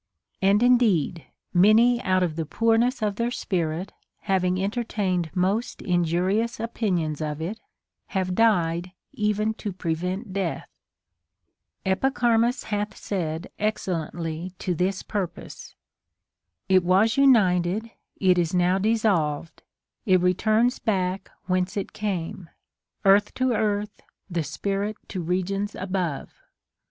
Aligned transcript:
And 0.41 0.63
indeed 0.63 1.27
many 1.53 2.01
out 2.01 2.23
of 2.23 2.35
the 2.35 2.47
poorness 2.47 3.03
of 3.03 3.17
their 3.17 3.29
spirit, 3.29 3.93
having 4.21 4.59
entertained 4.59 5.29
most 5.35 5.79
injurious 5.83 6.59
opinions 6.59 7.21
of 7.21 7.39
it, 7.39 7.59
have 8.07 8.33
died 8.33 8.93
even 9.13 9.53
to 9.61 9.71
prevent 9.71 10.33
death. 10.33 10.67
Epicharmus 11.85 12.63
hath 12.63 12.97
said 12.97 13.51
excellently 13.59 14.53
to 14.57 14.73
this 14.73 15.03
purpose:" 15.03 15.75
It 16.67 16.83
was 16.83 17.15
united, 17.15 17.91
it 18.15 18.39
is 18.39 18.55
now 18.55 18.79
tiissolved; 18.79 19.61
it 20.07 20.19
returns 20.19 20.79
back 20.79 21.29
whence 21.45 21.77
it 21.77 21.93
came,— 21.93 22.49
earth 23.05 23.35
to 23.35 23.53
earth, 23.53 24.01
the 24.27 24.43
spirit 24.43 24.97
to 25.09 25.21
re 25.21 25.43
* 25.43 25.43
From 25.43 25.43
Aeschylus. 25.43 25.43
316 25.43 25.43
CONSOLATION 25.45 25.67
TO 25.67 25.75
APOLLONIUS. 25.75 25.75
gions 25.75 25.75
above. 25.83 26.33